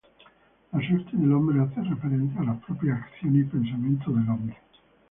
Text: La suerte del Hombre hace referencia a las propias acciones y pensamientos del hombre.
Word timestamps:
La 0.73 0.79
suerte 0.79 1.15
del 1.15 1.31
Hombre 1.31 1.61
hace 1.61 1.79
referencia 1.87 2.41
a 2.41 2.45
las 2.45 2.63
propias 2.65 2.99
acciones 3.03 3.43
y 3.45 3.49
pensamientos 3.51 4.15
del 4.15 4.29
hombre. 4.29 4.57